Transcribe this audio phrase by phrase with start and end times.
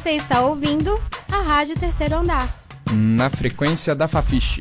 [0.00, 0.96] Você está ouvindo
[1.30, 2.56] a Rádio Terceiro Andar.
[2.92, 4.60] Na frequência da Fafiche.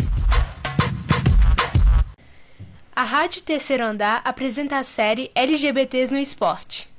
[2.95, 6.89] A Rádio Terceiro Andar apresenta a série LGBTs no Esporte.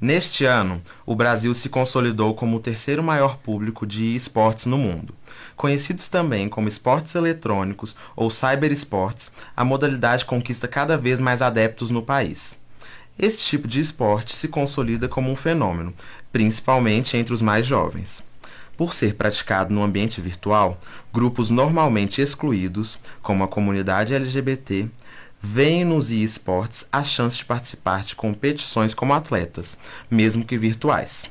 [0.00, 5.14] Neste ano, o Brasil se consolidou como o terceiro maior público de esportes no mundo.
[5.54, 12.02] Conhecidos também como esportes eletrônicos ou cyberesportes, a modalidade conquista cada vez mais adeptos no
[12.02, 12.56] país.
[13.16, 15.94] Este tipo de esporte se consolida como um fenômeno,
[16.32, 18.24] principalmente entre os mais jovens.
[18.76, 20.76] Por ser praticado no ambiente virtual,
[21.12, 24.88] grupos normalmente excluídos, como a comunidade LGBT,
[25.40, 29.78] veem nos esportes a chance de participar de competições como atletas,
[30.10, 31.30] mesmo que virtuais.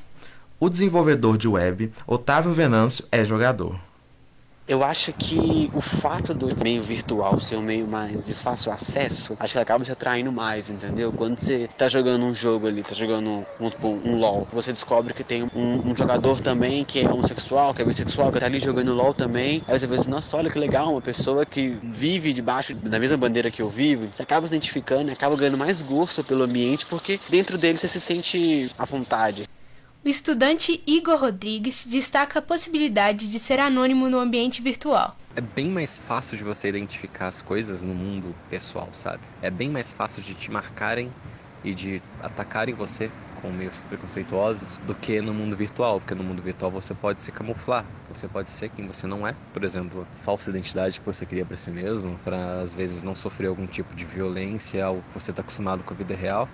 [0.57, 3.77] O desenvolvedor de web, Otávio Venâncio, é jogador.
[4.65, 9.35] Eu acho que o fato do meio virtual ser um meio mais de fácil acesso,
[9.37, 11.11] acho que acaba te atraindo mais, entendeu?
[11.11, 15.23] Quando você tá jogando um jogo ali, tá jogando um, um, LOL, você descobre que
[15.23, 18.93] tem um, um, jogador também que é homossexual, que é bissexual, que tá ali jogando
[18.93, 19.61] LOL também.
[19.67, 23.17] Aí você vê assim, nossa, olha que legal, uma pessoa que vive debaixo da mesma
[23.17, 24.07] bandeira que eu vivo.
[24.07, 27.99] Você acaba se identificando, acaba ganhando mais gosto pelo ambiente, porque dentro dele você se
[27.99, 29.43] sente à vontade.
[30.05, 35.15] O estudante Igor Rodrigues destaca a possibilidade de ser anônimo no ambiente virtual.
[35.33, 39.21] É bem mais fácil de você identificar as coisas no mundo pessoal, sabe?
[39.41, 41.09] É bem mais fácil de te marcarem
[41.63, 43.09] e de atacarem você
[43.41, 47.31] com meios preconceituosos do que no mundo virtual, porque no mundo virtual você pode se
[47.31, 51.45] camuflar, você pode ser quem você não é, por exemplo, falsa identidade que você cria
[51.45, 55.31] para si mesmo, para às vezes não sofrer algum tipo de violência, algo que você
[55.31, 56.49] está acostumado com a vida real.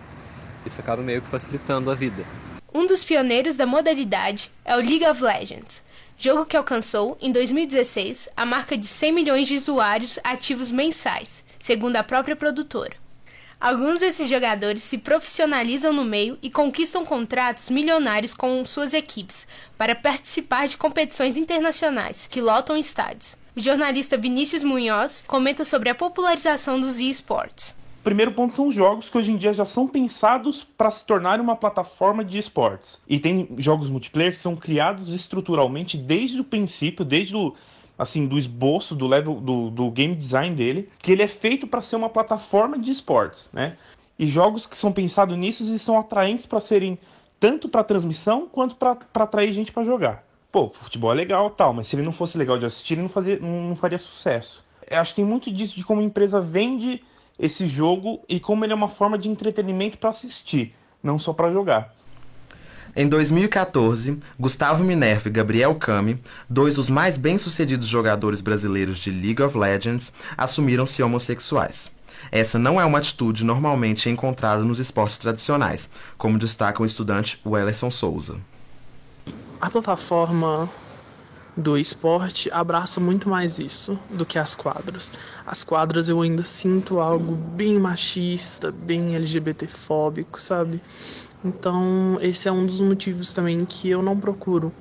[0.65, 2.25] Isso acaba meio que facilitando a vida.
[2.73, 5.83] Um dos pioneiros da modalidade é o League of Legends,
[6.17, 11.95] jogo que alcançou, em 2016, a marca de 100 milhões de usuários ativos mensais, segundo
[11.95, 12.95] a própria produtora.
[13.59, 19.95] Alguns desses jogadores se profissionalizam no meio e conquistam contratos milionários com suas equipes para
[19.95, 23.35] participar de competições internacionais que lotam estádios.
[23.55, 27.78] O jornalista Vinícius Munhoz comenta sobre a popularização dos esportes
[28.09, 31.43] primeiro ponto são os jogos que hoje em dia já são pensados para se tornarem
[31.43, 32.99] uma plataforma de esportes.
[33.07, 37.53] E tem jogos multiplayer que são criados estruturalmente desde o princípio, desde o
[37.95, 41.81] assim do esboço do level do, do game design dele, que ele é feito para
[41.81, 43.77] ser uma plataforma de esportes, né?
[44.17, 46.97] E jogos que são pensados nisso e são atraentes para serem
[47.39, 50.23] tanto para transmissão quanto para atrair gente para jogar.
[50.51, 53.09] Pô, futebol é legal, tal, mas se ele não fosse legal de assistir, ele não,
[53.09, 54.65] fazia, não, não faria sucesso.
[54.89, 57.03] Eu acho que tem muito disso de como a empresa vende
[57.39, 61.49] esse jogo e como ele é uma forma de entretenimento para assistir, não só para
[61.49, 61.95] jogar.
[62.95, 66.19] Em 2014, Gustavo Minerva e Gabriel Cami,
[66.49, 71.91] dois dos mais bem-sucedidos jogadores brasileiros de League of Legends, assumiram-se homossexuais.
[72.31, 77.89] Essa não é uma atitude normalmente encontrada nos esportes tradicionais, como destaca o estudante Wellerson
[77.89, 78.37] Souza.
[79.61, 80.69] A plataforma
[81.59, 85.11] do esporte abraça muito mais isso do que as quadras.
[85.45, 90.81] As quadras eu ainda sinto algo bem machista, bem LGBTfóbico, sabe?
[91.43, 94.73] Então, esse é um dos motivos também que eu não procuro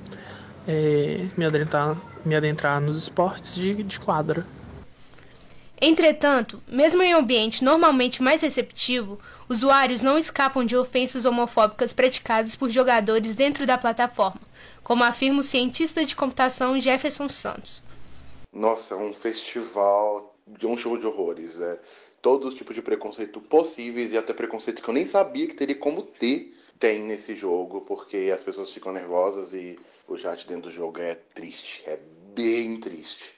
[0.67, 4.47] é, me, adentrar, me adentrar nos esportes de, de quadra.
[5.81, 12.57] Entretanto, mesmo em um ambiente normalmente mais receptivo, usuários não escapam de ofensas homofóbicas praticadas
[12.57, 14.41] por jogadores dentro da plataforma,
[14.83, 17.81] como afirma o cientista de computação Jefferson Santos.
[18.53, 21.61] Nossa, é um festival, de um show de horrores.
[21.61, 21.79] É
[22.21, 25.77] todos os tipos de preconceito possíveis e até preconceito que eu nem sabia que teria
[25.77, 29.79] como ter, tem nesse jogo, porque as pessoas ficam nervosas e
[30.09, 32.01] o chat dentro do jogo é triste, é
[32.35, 33.38] bem triste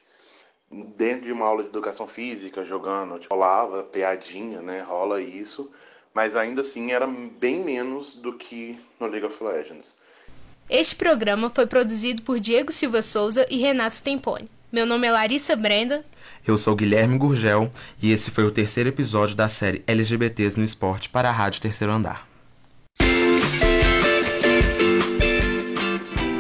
[0.97, 4.83] dentro de uma aula de educação física, jogando, tipo, rolava piadinha, né?
[4.83, 5.71] Rola isso,
[6.15, 9.95] mas ainda assim era bem menos do que no League of Legends.
[10.69, 14.49] Este programa foi produzido por Diego Silva Souza e Renato Tempone.
[14.71, 16.05] Meu nome é Larissa Brenda.
[16.47, 21.11] Eu sou Guilherme Gurgel e esse foi o terceiro episódio da série LGBTs no Esporte
[21.11, 22.30] para a Rádio Terceiro Andar.